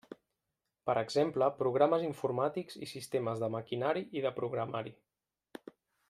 [0.89, 4.99] Per exemple, programes informàtics i sistemes de maquinari i de programari.